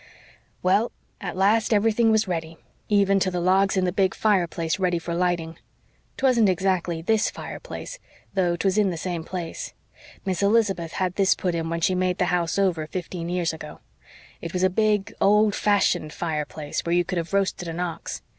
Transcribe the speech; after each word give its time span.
"Well, 0.63 0.91
at 1.21 1.37
last 1.37 1.71
everything 1.71 2.09
was 2.09 2.27
ready 2.27 2.57
even 2.89 3.19
to 3.19 3.29
the 3.29 3.39
logs 3.39 3.77
in 3.77 3.85
the 3.85 3.91
big 3.91 4.15
fireplace 4.15 4.79
ready 4.79 4.97
for 4.97 5.13
lighting. 5.13 5.59
'Twasn't 6.17 6.49
exactly 6.49 7.03
THIS 7.03 7.29
fireplace, 7.29 7.99
though 8.33 8.55
'twas 8.55 8.79
in 8.79 8.89
the 8.89 8.97
same 8.97 9.23
place. 9.23 9.75
Miss 10.25 10.41
Elizabeth 10.41 10.93
had 10.93 11.17
this 11.17 11.35
put 11.35 11.53
in 11.53 11.69
when 11.69 11.81
she 11.81 11.93
made 11.93 12.17
the 12.17 12.25
house 12.33 12.57
over 12.57 12.87
fifteen 12.87 13.29
years 13.29 13.53
ago. 13.53 13.79
It 14.41 14.53
was 14.53 14.63
a 14.63 14.71
big, 14.71 15.13
old 15.21 15.53
fashioned 15.53 16.13
fireplace 16.13 16.83
where 16.83 16.93
you 16.95 17.05
could 17.05 17.19
have 17.19 17.31
roasted 17.31 17.67
an 17.67 17.79
ox. 17.79 18.23